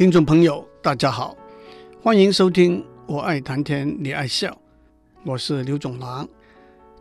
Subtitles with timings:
[0.00, 1.36] 听众朋友，大家好，
[2.00, 4.50] 欢迎收听《我爱谈天，你爱笑》，
[5.26, 6.26] 我是刘总郎。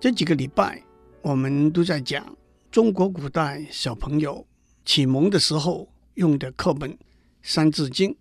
[0.01, 0.83] 这几个礼拜，
[1.21, 2.35] 我们都在讲
[2.69, 4.45] 中国古代小朋友
[4.83, 6.91] 启蒙的时候用的课本
[7.41, 8.09] 《三字经》。《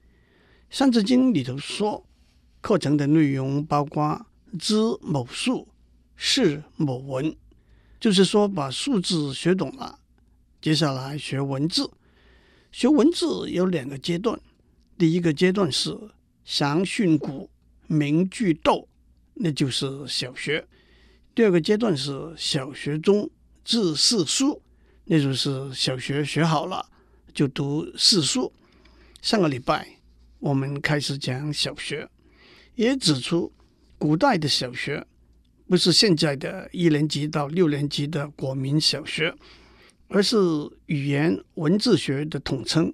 [0.70, 2.06] 三字经》里头说，
[2.60, 4.24] 课程的内容包括
[4.60, 5.66] 知某数，
[6.14, 7.34] 识某文，
[7.98, 9.98] 就是说把数字学懂了，
[10.60, 11.90] 接下来学文字。
[12.70, 14.38] 学文字有两个阶段。
[14.98, 15.96] 第一个阶段是
[16.44, 17.46] 详训詁、
[17.86, 18.88] 明句读，
[19.34, 20.60] 那就是小学；
[21.36, 23.30] 第二个阶段是小学中
[23.64, 24.60] 至四书，
[25.04, 26.84] 那就是小学学好了
[27.32, 28.52] 就读四书。
[29.22, 29.86] 上个礼拜
[30.40, 32.08] 我们开始讲小学，
[32.74, 33.52] 也指出
[33.98, 35.06] 古代的小学
[35.68, 39.32] 不是现在的一年级到六年级的国民小学，
[40.08, 40.36] 而是
[40.86, 42.92] 语言文字学的统称，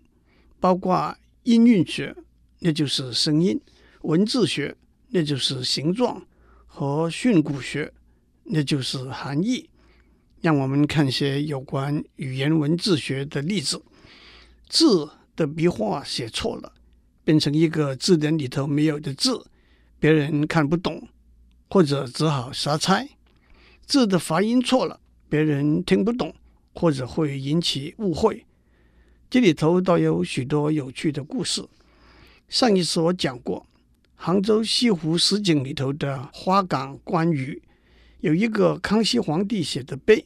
[0.61, 1.17] 包括。
[1.45, 2.15] 音韵学，
[2.61, 3.59] 那就是声音；
[4.03, 4.75] 文字学，
[5.09, 6.23] 那就是形状；
[6.67, 7.93] 和训诂学，
[8.45, 9.69] 那就是含义。
[10.41, 13.83] 让我们看些有关语言文字学的例子：
[14.69, 16.73] 字的笔画写错了，
[17.25, 19.45] 变成一个字典里头没有的字，
[19.99, 21.09] 别人看不懂，
[21.69, 23.07] 或者只好瞎猜；
[23.87, 24.99] 字的发音错了，
[25.29, 26.35] 别人听不懂，
[26.75, 28.47] 或者会引起误会。
[29.31, 31.67] 这里头倒有许多有趣的故事。
[32.49, 33.67] 上一次我讲过，
[34.15, 37.61] 杭州西湖十景里头的花岗观鱼，
[38.21, 40.25] 有一个康熙皇帝写的碑，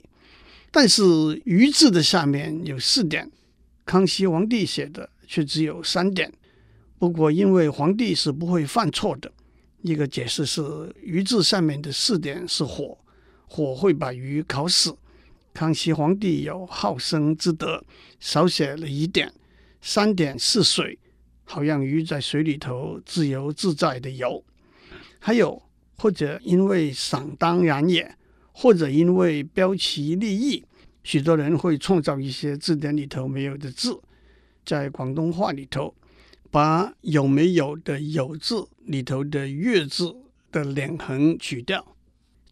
[0.71, 1.03] 但是
[1.47, 3.31] “鱼”字的下面有四点，
[3.87, 6.31] 康熙皇帝写的却只有三点。
[6.99, 9.33] 不过因为皇帝是不会犯错的，
[9.83, 10.63] 一个解释是
[11.01, 12.99] “鱼”字上面的四点是火，
[13.47, 14.95] 火会把鱼烤死。
[15.59, 17.85] 康熙皇帝有好生之德，
[18.21, 19.35] 少写了一点，
[19.81, 20.97] 三点是水，
[21.43, 24.45] 好让鱼在水里头自由自在的游。
[25.19, 25.61] 还有，
[25.97, 28.09] 或者因为想当然也，
[28.53, 30.65] 或者因为标奇立异，
[31.03, 34.01] 许多人会创造一些字典里头没有的字。
[34.65, 35.93] 在广东话里头，
[36.53, 40.15] 把有没有的有字里头的月字
[40.53, 41.85] 的两横取掉，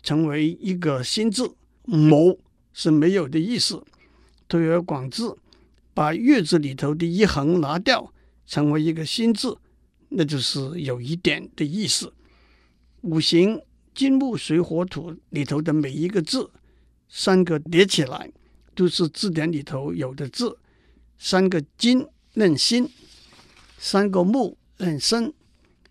[0.02, 2.36] 成为一个新字谋。
[2.76, 3.82] 是没有的意思。
[4.46, 5.34] 推而广之，
[5.94, 8.12] 把月字里头的一横拿掉，
[8.46, 9.56] 成为一个新字，
[10.10, 12.12] 那就是有一点的意思。
[13.00, 13.62] 五行
[13.94, 16.50] 金木水火土里头的每一个字，
[17.08, 18.30] 三个叠起来
[18.74, 20.58] 都是字典里头有的字。
[21.18, 22.90] 三个金论心，
[23.78, 25.32] 三个木论身，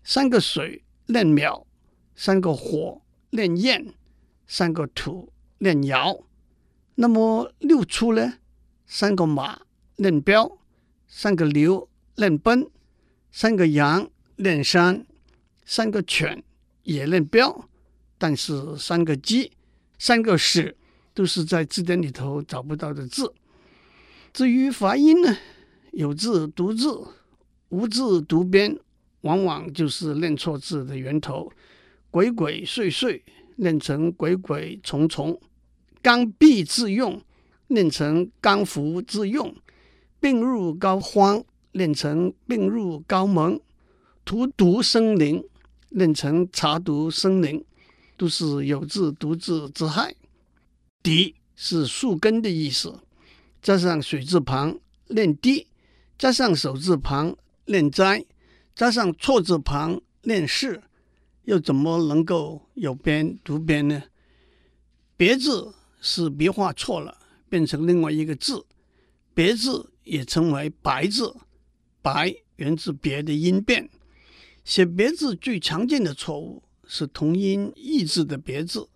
[0.04, 1.66] 三个水论秒，
[2.14, 3.92] 三个火论焰，
[4.46, 6.22] 三个土论窑。
[6.98, 8.34] 那么六畜呢？
[8.86, 9.60] 三个马
[9.96, 10.58] 认标，
[11.06, 12.70] 三个牛认奔，
[13.30, 15.06] 三个羊认山，
[15.64, 16.42] 三个犬
[16.84, 17.68] 也认标，
[18.16, 19.52] 但是三个鸡、
[19.98, 20.74] 三个屎
[21.12, 23.34] 都是在字典里头找不到的字。
[24.32, 25.36] 至于发音呢，
[25.92, 27.06] 有字读字，
[27.68, 28.78] 无字读边，
[29.20, 31.52] 往往就是认错字的源头。
[32.10, 33.20] 鬼鬼祟祟
[33.56, 35.38] 认成鬼鬼祟祟。
[36.06, 37.20] 刚愎自用，
[37.66, 39.52] 念成刚愎自用；
[40.20, 43.58] 病入膏肓，念成病入膏肓；
[44.24, 45.44] 荼毒生灵，
[45.88, 47.64] 念成荼毒生灵，
[48.16, 50.14] 都是有字独字之害。
[51.02, 53.00] 籴是树根的意思，
[53.60, 54.78] 加上水字旁
[55.08, 55.66] 念滴，
[56.16, 58.24] 加上手字旁念斋，
[58.76, 60.80] 加上错字旁念事，
[61.46, 64.04] 又怎么能够有边读边呢？
[65.16, 65.74] 别字。
[66.08, 67.18] 是笔画错了，
[67.48, 68.64] 变成另外一个字，
[69.34, 71.34] 别字也称为白字，
[72.00, 73.90] 白源自别的音变。
[74.64, 78.88] 写别字最常见的错误是同音异字的别字，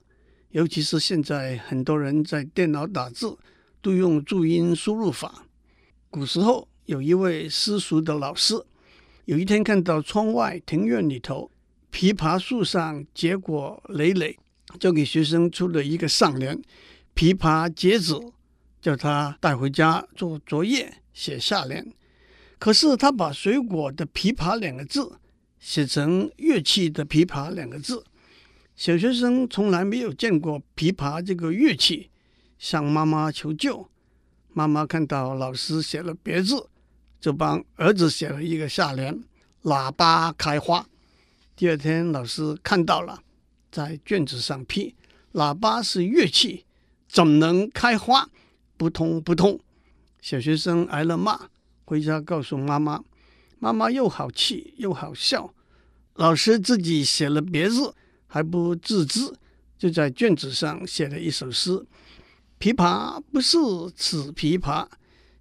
[0.51, 3.37] 尤其是现在很多人在电脑打字
[3.83, 5.47] 都用注音输入法。
[6.11, 8.55] 古时候有一位私塾的老师，
[9.25, 11.51] 有一天看到窗外庭院里头
[11.91, 14.39] 枇杷树上结果累累，
[14.79, 16.61] 就给学生出了一个上联。
[17.15, 18.33] 琵琶结子，
[18.81, 21.93] 叫他带回家做作业写下联。
[22.59, 25.19] 可是他把水果的琵琶两个字
[25.59, 28.05] 写成乐器的琵琶两个字。
[28.77, 32.11] 小学生从来没有见过琵琶这个乐器，
[32.59, 33.89] 向妈妈求救。
[34.53, 36.69] 妈妈看到老师写了别字，
[37.21, 39.23] 就帮儿子写了一个下联：
[39.65, 40.87] 喇叭开花。
[41.55, 43.23] 第二天老师看到了，
[43.71, 44.95] 在卷子上批：
[45.35, 46.65] 喇叭是乐器。
[47.11, 48.31] 怎能开花？
[48.77, 49.59] 不通不通！
[50.21, 51.49] 小学生挨了骂，
[51.85, 53.03] 回家告诉妈妈，
[53.59, 55.53] 妈妈又好气又好笑。
[56.15, 57.93] 老师自己写了别字，
[58.29, 59.35] 还不自知，
[59.77, 61.85] 就在卷子上写了一首诗
[62.61, 63.59] ：“琵琶不是
[63.97, 64.87] 此琵琶，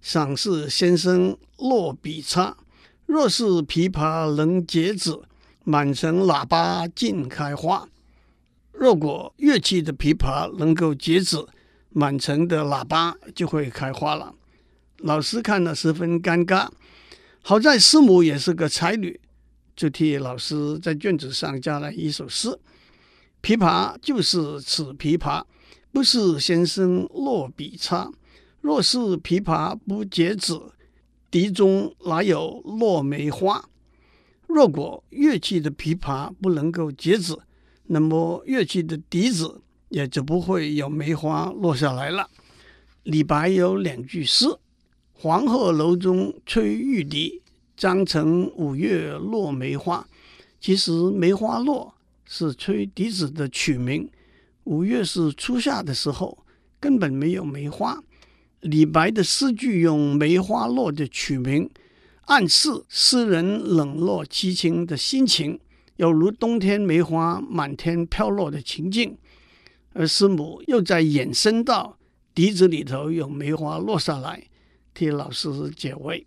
[0.00, 2.56] 赏识先生落笔差。
[3.06, 5.22] 若是琵琶能结子，
[5.62, 7.88] 满城喇叭尽开花。”
[8.72, 11.36] 如果乐器的琵琶能够截止，
[11.90, 14.34] 满城的喇叭就会开花了。
[14.98, 16.68] 老师看了十分尴尬，
[17.42, 19.18] 好在师母也是个才女，
[19.74, 22.58] 就替老师在卷子上加了一首诗
[23.42, 25.42] ：“琵琶就是此琵琶，
[25.90, 28.10] 不是先生落笔差。
[28.60, 30.60] 若是琵琶不结子，
[31.30, 33.64] 笛中哪有落梅花？”
[34.46, 37.34] 若果乐器的琵琶不能够截止，
[37.84, 42.28] 那么乐器的笛子也就不会有梅花落下来了。
[43.04, 44.46] 李白有两句诗。
[45.12, 47.42] 黄鹤楼中吹玉笛，
[47.76, 50.08] 江城五月落梅花。
[50.58, 51.94] 其实梅花落
[52.24, 54.08] 是吹笛子的曲名。
[54.64, 56.38] 五月是初夏的时候，
[56.80, 58.02] 根本没有梅花。
[58.60, 61.68] 李白的诗句用梅花落的曲名，
[62.22, 65.60] 暗示诗人冷落凄清的心情，
[65.96, 69.18] 有如冬天梅花满天飘落的情境。
[69.92, 71.98] 而师母又在衍生到
[72.34, 74.44] 笛子里头有梅花落下来。
[74.92, 76.26] 替老师解围。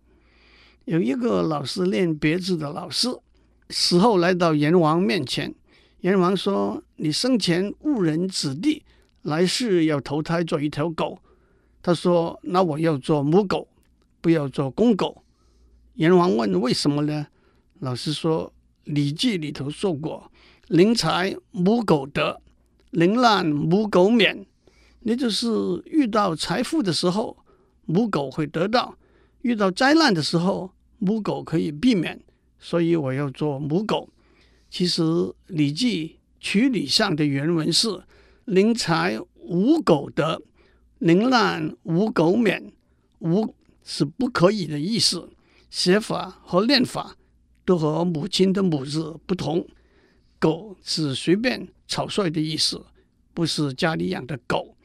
[0.86, 3.10] 有一个老师练别字的老师，
[3.69, 5.54] 死后来到阎王面前。
[6.01, 8.83] 阎王说：“你生前误人子弟，
[9.21, 11.19] 来世要投胎做一条狗。”
[11.81, 13.68] 他说：“那我要做母狗，
[14.19, 15.24] 不要做公狗。”
[15.95, 17.27] 阎王问：“为什么呢？”
[17.80, 18.51] 老师说：
[18.94, 20.31] 《礼记》里头说过
[20.68, 22.42] ：“临财母狗得，
[22.94, 24.45] 临难母狗免。”
[25.04, 25.48] 也就是
[25.86, 27.38] 遇到财富的时候。
[27.86, 28.98] 母狗会得到，
[29.42, 32.18] 遇到灾难的时候，母狗可以避免，
[32.57, 34.07] 所以我要做母狗。
[34.69, 35.01] 其实
[35.48, 36.07] 《礼记·
[36.40, 38.01] 曲礼》上的原文是
[38.48, 40.42] “临财无狗得，
[41.00, 42.72] 临难无狗免
[43.19, 43.54] ”，“无”
[43.84, 45.30] 是不可以的意思。
[45.69, 47.18] 写法和念法
[47.66, 49.68] 都和母亲的“母”字不同。
[50.44, 52.84] 狗是随便草率的意思，
[53.34, 54.75] 不是家里养的狗。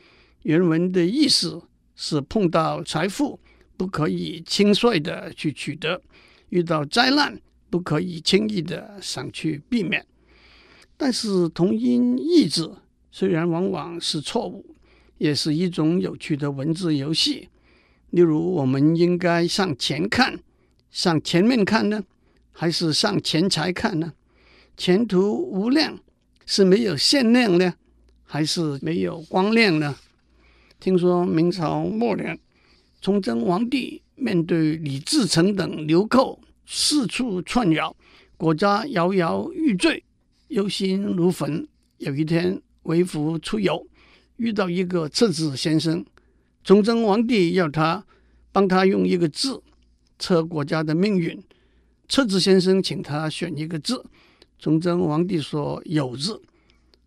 [0.42, 1.60] 原文的意思。
[2.00, 3.40] 是碰到财富
[3.76, 6.00] 不可以轻率的去取得，
[6.50, 7.36] 遇到灾难
[7.68, 10.06] 不可以轻易的想去避免。
[10.96, 12.76] 但是同音异字
[13.10, 14.76] 虽然往往是错误，
[15.18, 17.48] 也是一种有趣的文字游戏。
[18.10, 20.38] 例如，我们应该向前看，
[20.92, 22.04] 向前面看呢，
[22.52, 24.12] 还是向钱财看呢？
[24.78, 25.98] 前途无量
[26.46, 27.74] 是没有限量呢，
[28.22, 29.96] 还是没有光亮呢？
[30.78, 32.38] 听说明朝末年，
[33.02, 37.96] 崇祯皇帝面对李自成等流寇四处窜扰，
[38.36, 40.04] 国家摇摇欲坠，
[40.46, 41.66] 忧心如焚。
[41.96, 43.84] 有一天微服出游，
[44.36, 46.06] 遇到一个测字先生，
[46.62, 48.06] 崇祯皇帝要他
[48.52, 49.60] 帮他用一个字
[50.20, 51.42] 测国家的命运。
[52.08, 54.04] 测字先生请他选一个字，
[54.58, 56.42] 崇祯皇帝说“有”字，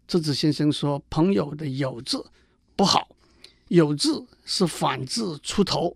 [0.07, 2.25] 测字先生说“朋友的有”字
[2.75, 3.09] 不好。
[3.67, 5.95] 有字是反字出头，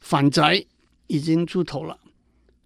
[0.00, 0.64] 反宅
[1.06, 1.98] 已经出头了。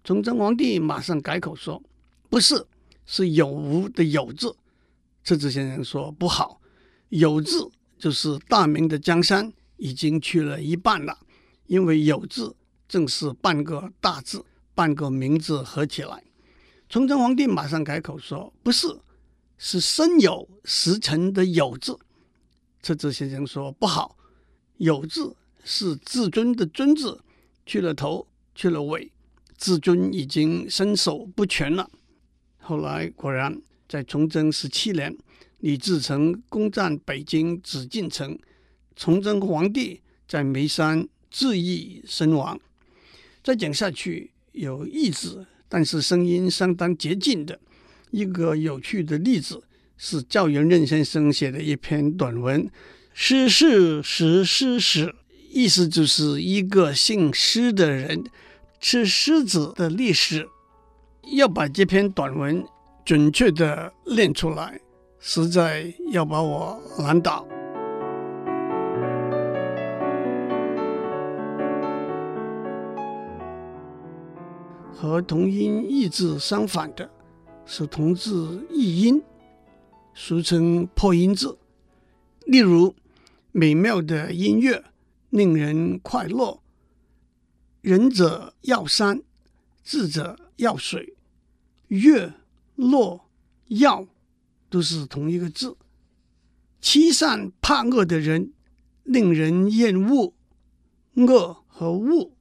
[0.03, 1.81] 崇祯皇帝马上改口说
[2.29, 2.65] ：“不是，
[3.05, 4.55] 是有无的有字。”
[5.23, 6.59] 测字先生说：“不好，
[7.09, 7.69] 有字
[7.99, 11.17] 就是大明的江山已经去了一半了，
[11.67, 12.55] 因为有字
[12.87, 14.43] 正是半个大字，
[14.73, 16.23] 半个名字合起来。”
[16.91, 18.85] 崇祯皇帝马上改口说：“不是，
[19.57, 21.97] 是申酉时辰的酉字。”
[22.83, 24.17] 测字先生说：“不好。”
[24.77, 25.33] 酉字
[25.63, 27.21] 是至尊的尊字，
[27.65, 29.09] 去了头，去了尾，
[29.57, 31.89] 至尊已经身首不全了。
[32.57, 35.17] 后来果然在崇祯十七年，
[35.59, 38.37] 李自成攻占北京紫禁城，
[38.97, 42.59] 崇祯皇帝在煤山自缢身亡。
[43.41, 47.57] 再讲下去有义字，但是声音相当接近的
[48.09, 49.63] 一个有趣的例子，
[49.95, 52.69] 是赵元任先生写的一篇短文。
[53.13, 55.15] 施氏食狮史，
[55.49, 58.25] 意思就是一个姓施的人
[58.81, 60.49] 吃狮子的历史。
[61.37, 62.65] 要把这篇短文
[63.05, 64.81] 准确地念出来，
[65.19, 67.47] 实在要把我难倒。
[75.01, 77.09] 和同音异字相反的
[77.65, 79.19] 是同字异音，
[80.13, 81.57] 俗称破音字，
[82.45, 82.93] 例如。
[83.53, 84.85] 美妙的音乐
[85.29, 86.61] 令人快乐。
[87.81, 89.23] 仁者要山，
[89.83, 91.17] 智者要水，
[91.87, 92.31] 月、
[92.75, 93.29] 落、
[93.67, 94.07] 要
[94.69, 95.75] 都是同一个字。
[96.79, 98.53] 欺善怕恶的人
[99.03, 100.33] 令人厌恶，
[101.15, 102.31] 恶和恶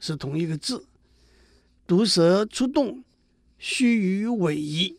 [0.00, 0.86] 是同一个字。
[1.86, 3.04] 毒蛇出洞，
[3.58, 4.98] 须臾尾夷，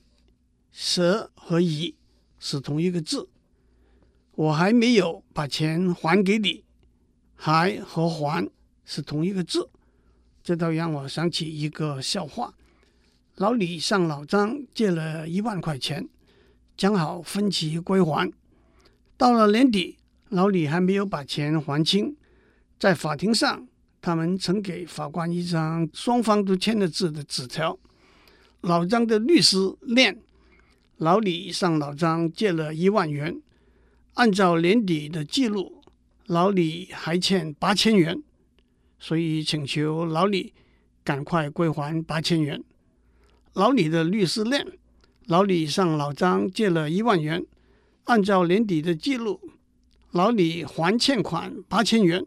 [0.72, 1.96] 蛇和夷
[2.40, 3.28] 是同一个字。
[4.36, 6.64] 我还没有把钱还给你，
[7.36, 8.50] 还和还
[8.86, 9.70] 是同一个字。
[10.42, 12.54] 这倒让我想起一个笑话：
[13.36, 16.08] 老李向老张借了一万块钱，
[16.78, 18.32] 讲好分期归还。
[19.18, 19.98] 到了年底，
[20.30, 22.16] 老李还没有把钱还清。
[22.80, 23.68] 在法庭上，
[24.02, 27.78] 他们曾给法官一张双方都签了字的纸条。
[28.62, 30.20] 老张的律师念：
[30.98, 33.42] 老李向老张借了一万元，
[34.14, 35.82] 按照年底的记录，
[36.26, 38.22] 老李还欠八千元，
[39.00, 40.54] 所以请求老李
[41.04, 42.64] 赶快归还八千元。
[43.54, 44.66] 老李的律师念：
[45.26, 47.46] 老李向老张借了一万元。
[48.06, 49.42] 按照年底的记录，
[50.12, 52.26] 老李还欠款八千元，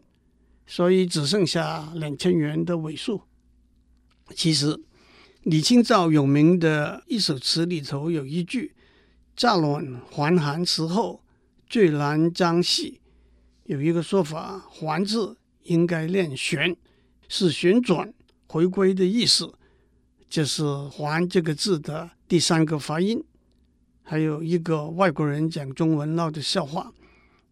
[0.71, 3.23] 所以只剩下两千元的尾数。
[4.33, 4.79] 其实，
[5.43, 8.73] 李清照有名的一首词里头有一句
[9.35, 11.21] “乍暖还寒时候，
[11.67, 13.01] 最难将息”，
[13.67, 16.73] 有一个说法，“还”字应该念“旋”，
[17.27, 18.13] 是旋转、
[18.47, 19.53] 回归的意思，
[20.29, 23.21] 这、就是“还”这个字的第三个发音。
[24.03, 26.93] 还有一个外国人讲中文闹的笑话：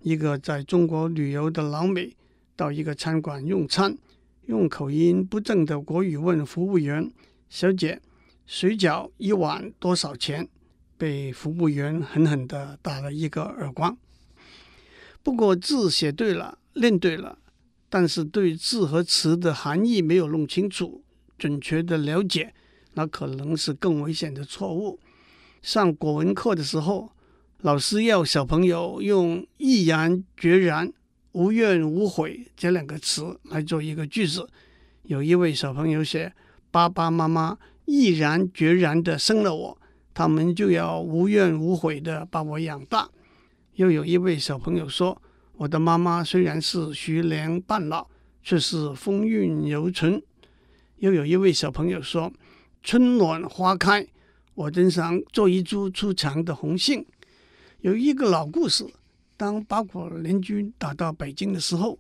[0.03, 2.15] 一个在中国旅游的老美
[2.59, 3.97] 到一个餐馆用餐，
[4.47, 7.09] 用口音不正的国语问服务员
[7.47, 8.01] ：“小姐，
[8.45, 10.49] 水饺一碗多少钱？”
[10.99, 13.97] 被服务员狠狠地打了一个耳光。
[15.23, 17.37] 不过字写对了，念对了，
[17.87, 21.01] 但是对字和词的含义没有弄清楚、
[21.37, 22.53] 准确的了解，
[22.95, 24.99] 那可能是更危险的错误。
[25.61, 27.13] 上国文课的时候，
[27.61, 30.91] 老师要小朋友用“毅然决然
[31.31, 34.50] ”“无怨无悔”这两个词来做一个句子。
[35.03, 36.33] 有一位小朋友写
[36.71, 39.81] ：“爸爸妈妈毅然决然地生了我，
[40.13, 43.09] 他们就要无怨无悔地把我养大。”
[43.75, 45.21] 又有一位小朋友说
[45.57, 48.07] ：“我的妈妈虽然是徐娘半老，
[48.43, 50.21] 却是风韵犹存。”
[50.98, 52.31] 又有一位小朋友说
[52.83, 54.05] ：“春暖花开。”
[54.55, 57.05] 我真想做一株出墙的红杏。
[57.79, 58.86] 有一个老故事：
[59.39, 61.98] 当八国联军打到北京的时候，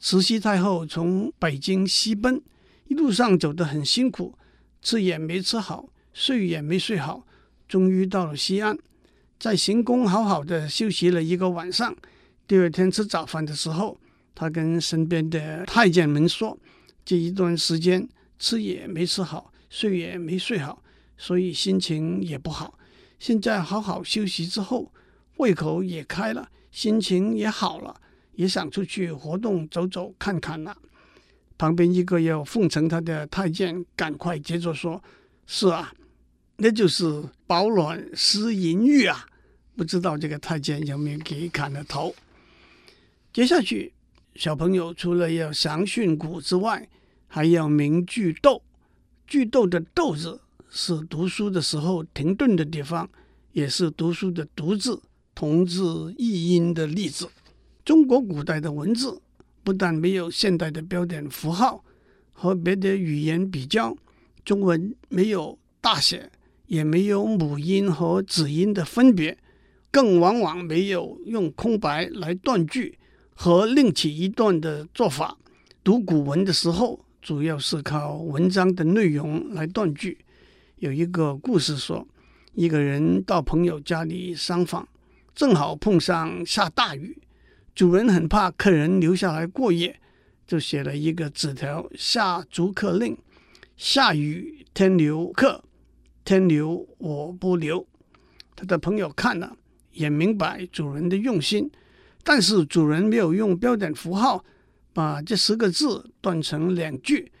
[0.00, 2.42] 慈禧太后从北京西奔，
[2.88, 4.34] 一路上走得很辛苦，
[4.82, 7.24] 吃也没吃好，睡也没睡好，
[7.68, 8.76] 终于到了西安，
[9.38, 11.94] 在行宫好好的休息了一个晚上。
[12.48, 13.96] 第二天吃早饭的时候，
[14.34, 16.58] 他跟身边的太监们说
[17.06, 20.82] ：“这一段时间吃也没吃好，睡也没睡好。”
[21.16, 22.76] 所以心情也不好，
[23.20, 24.92] 现在好好休息之后，
[25.36, 28.00] 胃口也开了，心情也好了，
[28.32, 30.76] 也想出去活动走走看看了。
[31.58, 35.02] 旁边一个要奉承他的太监赶快接着说
[35.46, 35.92] ：“是啊，
[36.56, 39.26] 那就是饱暖思淫欲啊！”
[39.76, 42.14] 不知道这个太监有没有给砍了头？
[43.32, 43.92] 接下去，
[44.34, 46.88] 小朋友除了要详训詁之外，
[47.26, 48.62] 还要明句读，
[49.26, 50.40] 句读的“读”字。
[50.72, 53.10] 是读书的时候停顿的地方，
[53.52, 55.02] 也是读书的“读”字
[55.40, 57.26] 同字异音的例子。
[57.82, 59.22] 中国古代的文字
[59.64, 61.82] 不但没有现代的标点符号，
[62.34, 63.96] 和别的语言比较，
[64.44, 66.30] 中文没有大写，
[66.66, 69.38] 也没有母音和子音的分别，
[69.90, 72.98] 更往往没有用空白来断句
[73.32, 75.38] 和另起一段的做法。
[75.82, 80.18] 读古文的时候，主要是靠文章的内容来断句。
[80.76, 82.06] 有一个故事说，
[82.52, 84.86] 一个人到朋友家里商访，
[85.40, 87.16] 正好碰上下大雨，
[87.74, 89.98] 主人很怕客人留下来过夜，
[90.46, 93.16] 就写了一个纸条下逐客令：
[93.74, 95.64] 下雨天留客，
[96.26, 97.86] 天留我不留。
[98.54, 99.56] 他的朋友看了
[99.92, 101.70] 也明白主人的用心，
[102.22, 104.44] 但是主人没有用标点符号
[104.92, 107.32] 把这十个字断成两句，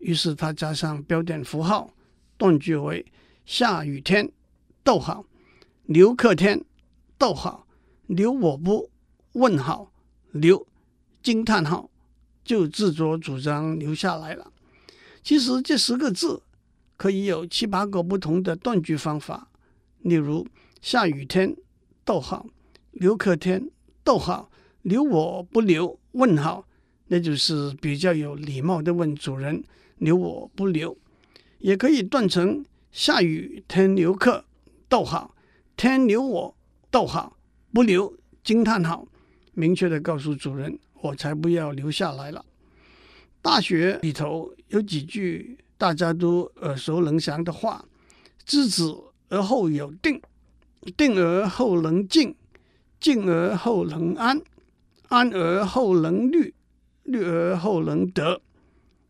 [0.00, 1.94] 于是他加上标点符号。
[2.36, 3.06] 断句为
[3.46, 4.30] 下雨天，
[4.84, 5.24] 逗号，
[5.86, 6.62] 留客天，
[7.18, 7.66] 逗号，
[8.06, 8.88] 留我不，
[9.32, 9.92] 问号，
[10.30, 10.66] 留
[11.22, 11.90] 惊叹号，
[12.44, 14.52] 就自作主张留下来了。
[15.22, 16.42] 其实这十个字
[16.96, 19.48] 可以有七八个不同的断句方法。
[19.98, 20.46] 例如
[20.80, 21.56] 下雨天，
[22.04, 22.46] 逗号，
[22.92, 23.68] 留客天，
[24.04, 24.48] 逗号，
[24.82, 26.66] 留我不留，问号，
[27.08, 29.62] 那就是比较有礼貌的问主人
[29.96, 30.96] 留我不留。
[31.58, 34.44] 也可以断成下雨天留客，
[34.88, 35.34] 逗号，
[35.76, 36.56] 天留我，
[36.90, 37.36] 逗号，
[37.72, 39.06] 不留惊叹号，
[39.52, 42.44] 明确地告诉主人，我才不要留下来了。
[43.42, 47.84] 大学里头有几句大家都耳熟能详的话：
[48.44, 48.82] 知止
[49.28, 50.20] 而后有定，
[50.96, 52.34] 定而后能静，
[52.98, 54.40] 静而后能安，
[55.08, 56.54] 安而后能虑，
[57.04, 58.40] 虑而后能得。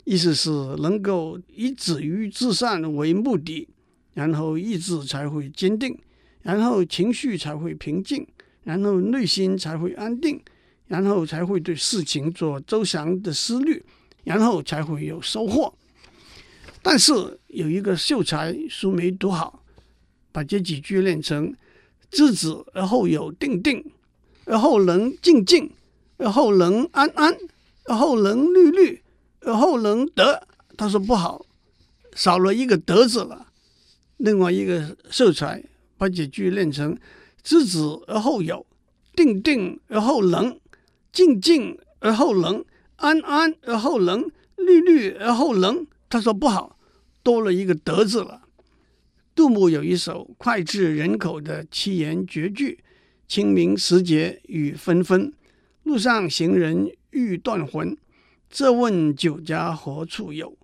[0.04, 3.68] 意思是能够以止于至善为目的，
[4.14, 5.98] 然后意志才会坚定，
[6.48, 8.26] 然后情绪才会平静，
[8.64, 10.40] 然后内心才会安定，
[10.86, 13.84] 然后才会对事情做周详的思虑，
[14.24, 15.70] 然后才会有收获。
[16.80, 17.12] 但是
[17.48, 19.62] 有一个秀才书没读好，
[20.32, 21.54] 把这几句练成：
[22.10, 23.84] 知止而后有定定，
[24.46, 25.70] 而后能静静，
[26.16, 27.36] 而后能安安，
[27.84, 29.02] 而后能虑虑。
[29.42, 31.44] 而后能得，他说不好，
[32.14, 33.48] 少了一个得字了。
[34.16, 35.62] 另外一个秀才
[35.98, 36.96] 把这句练成：
[37.42, 38.64] 知止而后有，
[39.14, 40.58] 定定而后能，
[41.12, 42.64] 静静而后能，
[42.96, 45.86] 安安而后能，虑虑而后能。
[46.08, 46.78] 他说不好，
[47.22, 48.42] 多了一个得字了。
[49.34, 52.82] 杜牧有一首脍炙人口的七言绝句：
[53.26, 55.32] 清明时节雨纷纷，
[55.82, 57.96] 路上行人欲断魂。
[58.50, 60.56] 借问酒家何处有？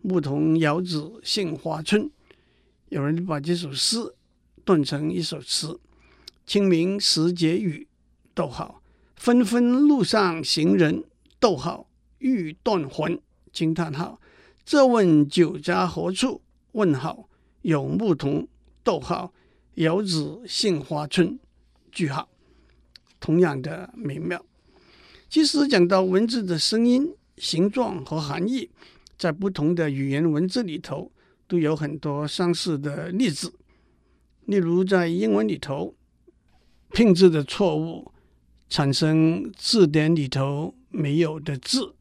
[0.00, 2.10] 牧童遥指杏花村。
[2.88, 3.98] 有人把这首诗
[4.72, 5.78] 断成一首词：
[6.46, 7.86] 清明时节雨，
[8.32, 8.80] 逗号，
[9.16, 11.04] 纷纷路上行人，
[11.38, 11.86] 逗号，
[12.20, 13.20] 欲断魂，
[13.52, 14.18] 惊叹号。
[14.64, 16.40] 这问酒家何处？
[16.72, 17.28] 问号，
[17.60, 18.48] 有牧童，
[18.82, 19.34] 逗号，
[19.74, 21.38] 遥指杏花村，
[21.90, 22.30] 句号。
[23.20, 24.42] 同样的美妙。
[25.28, 27.14] 其实讲到文字的声音。
[27.36, 28.70] 形状和含义，
[29.18, 31.10] 在不同的语言文字里头
[31.48, 33.52] 都有很多相似的例子。
[34.44, 35.94] 例如，在英文里头，
[36.92, 38.10] 拼字的错误
[38.68, 41.94] 产生字典里头没有的字。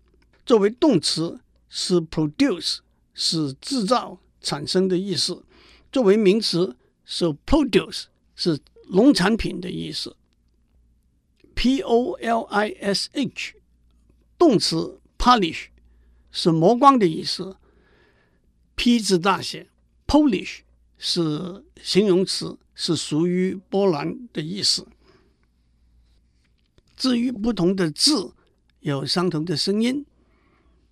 [0.46, 2.80] 作为动词是 produce，
[3.14, 5.44] 是制造、产生的意思；
[5.92, 8.06] 作为名词是 produce，
[8.36, 8.60] 是
[8.90, 10.16] 农产品的意思。
[11.56, 13.56] P O L I S H。
[14.36, 15.68] 动词 polish
[16.30, 17.56] 是磨光的意思
[18.76, 19.70] ，P 字大写
[20.08, 20.60] ，Polish
[20.98, 24.88] 是形容词，是属于波兰的意思。
[26.96, 28.34] 至于不同的字
[28.82, 30.06] 有相同的声音，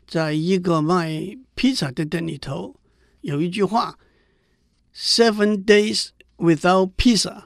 [0.07, 2.75] 在一个卖披萨的店里头，
[3.21, 3.97] 有一句话
[4.95, 7.45] ：“Seven days without pizza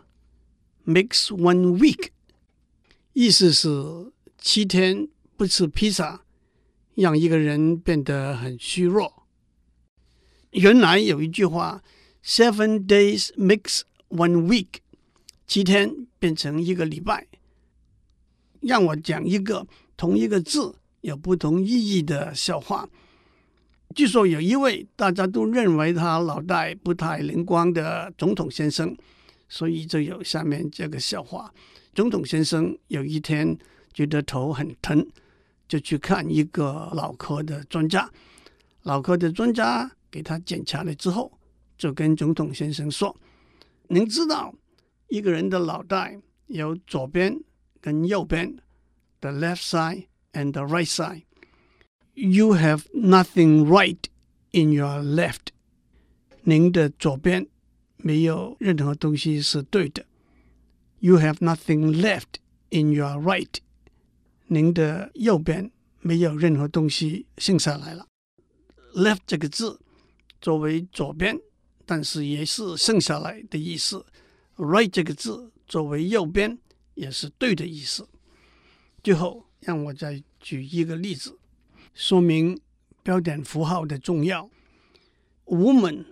[0.85, 2.09] makes one weak。”
[3.13, 5.09] 意思是七天。
[5.37, 6.23] 不吃披萨，
[6.93, 9.24] 让一个人变得很虚弱。
[10.55, 11.83] 原来有一句话
[12.23, 14.79] ：“Seven days makes one week。”
[15.45, 17.27] 七天变成一个礼拜。
[18.61, 22.87] 让我讲一个同一个字有不同意义的笑话。
[23.93, 28.95] 据说有一位大家都认为他脑袋不太灵光的总统先生，
[29.49, 31.53] 所以就有下面这个笑话：
[31.93, 33.57] 总统先生有一天
[33.93, 35.05] 觉得头很疼。
[35.67, 38.07] 就去看一个脑科的专家，
[38.83, 41.32] 脑科的专家给他检查了之后，
[41.78, 44.54] 就跟总统先生说：“您知道
[45.08, 47.40] 一个人的脑袋有左边
[47.80, 48.56] 跟右边，
[49.20, 53.98] the left side and the right side。You have nothing right
[54.50, 55.48] in your left。
[56.42, 57.46] 您的左边
[57.96, 60.04] 没有任何东西是对的。
[60.98, 63.56] You have nothing left in your right。
[64.48, 68.06] 您的右边没有任何东西剩下来了。
[68.94, 69.80] left 这个字
[70.39, 71.39] 作为左边。”
[71.87, 74.03] 但是也是剩下来的意思。
[74.57, 76.57] Right 这个字作为右边
[76.95, 78.07] 也是对的意思。
[79.03, 81.37] 最后，让我再举一个例子，
[81.93, 82.59] 说明
[83.03, 84.49] 标点符号的重要。
[85.45, 86.05] Woman，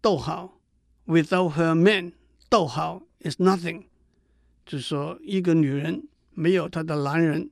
[0.00, 0.60] 逗号
[1.06, 2.12] ，without her man，
[2.48, 3.86] 逗号，is nothing。
[4.64, 7.50] 就说，一个女人没有她的男人，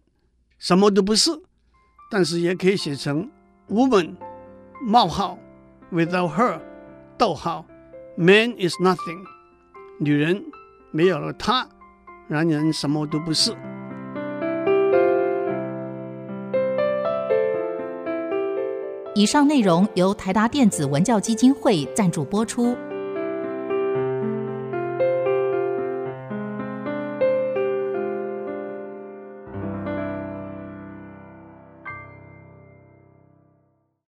[0.59, 1.33] 什么都不是。
[2.09, 3.29] 但是也可以写成
[3.69, 4.15] woman，
[4.83, 5.37] 冒号
[5.93, 6.61] ，without her。
[7.19, 7.65] 逗号
[8.17, 9.25] ，Man is nothing，
[9.99, 10.45] 女人
[10.91, 11.67] 没有了她，
[12.29, 13.55] 男人什么都不是。
[19.15, 22.77] 以上内容由台达电子文教基金会赞助播出。